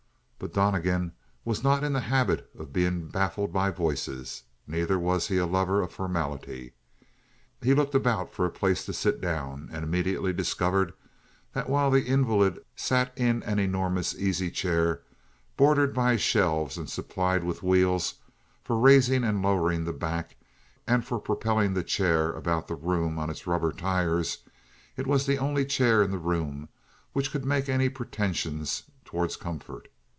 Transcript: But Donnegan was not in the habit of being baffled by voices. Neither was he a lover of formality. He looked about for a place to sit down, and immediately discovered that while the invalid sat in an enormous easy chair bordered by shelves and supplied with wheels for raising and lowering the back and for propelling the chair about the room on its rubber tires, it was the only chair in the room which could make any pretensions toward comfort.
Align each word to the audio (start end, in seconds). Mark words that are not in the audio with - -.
But 0.43 0.53
Donnegan 0.55 1.11
was 1.45 1.63
not 1.63 1.83
in 1.83 1.93
the 1.93 1.99
habit 1.99 2.49
of 2.57 2.73
being 2.73 3.09
baffled 3.09 3.53
by 3.53 3.69
voices. 3.69 4.41
Neither 4.65 4.97
was 4.97 5.27
he 5.27 5.37
a 5.37 5.45
lover 5.45 5.83
of 5.83 5.91
formality. 5.93 6.73
He 7.61 7.75
looked 7.75 7.93
about 7.93 8.33
for 8.33 8.43
a 8.43 8.49
place 8.49 8.83
to 8.87 8.91
sit 8.93 9.21
down, 9.21 9.69
and 9.71 9.83
immediately 9.83 10.33
discovered 10.33 10.93
that 11.53 11.69
while 11.69 11.91
the 11.91 12.01
invalid 12.07 12.57
sat 12.75 13.13
in 13.15 13.43
an 13.43 13.59
enormous 13.59 14.15
easy 14.15 14.49
chair 14.49 15.03
bordered 15.57 15.93
by 15.93 16.15
shelves 16.17 16.75
and 16.75 16.89
supplied 16.89 17.43
with 17.43 17.61
wheels 17.61 18.15
for 18.63 18.79
raising 18.79 19.23
and 19.23 19.43
lowering 19.43 19.83
the 19.83 19.93
back 19.93 20.37
and 20.87 21.05
for 21.05 21.19
propelling 21.19 21.75
the 21.75 21.83
chair 21.83 22.31
about 22.33 22.67
the 22.67 22.73
room 22.73 23.19
on 23.19 23.29
its 23.29 23.45
rubber 23.45 23.71
tires, 23.71 24.39
it 24.97 25.05
was 25.05 25.27
the 25.27 25.37
only 25.37 25.67
chair 25.67 26.01
in 26.01 26.09
the 26.09 26.17
room 26.17 26.67
which 27.13 27.29
could 27.31 27.45
make 27.45 27.69
any 27.69 27.89
pretensions 27.89 28.85
toward 29.05 29.37
comfort. 29.39 29.87